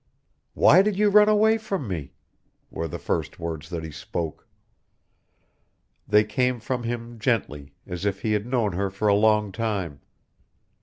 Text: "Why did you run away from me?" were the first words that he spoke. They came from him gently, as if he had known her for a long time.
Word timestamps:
"Why 0.55 0.81
did 0.81 0.97
you 0.97 1.09
run 1.11 1.29
away 1.29 1.59
from 1.59 1.87
me?" 1.87 2.15
were 2.71 2.87
the 2.87 2.97
first 2.97 3.37
words 3.39 3.69
that 3.69 3.83
he 3.83 3.91
spoke. 3.91 4.47
They 6.07 6.23
came 6.23 6.59
from 6.59 6.81
him 6.81 7.19
gently, 7.19 7.75
as 7.85 8.03
if 8.03 8.21
he 8.21 8.31
had 8.33 8.47
known 8.47 8.73
her 8.73 8.89
for 8.89 9.07
a 9.07 9.13
long 9.13 9.51
time. 9.51 10.01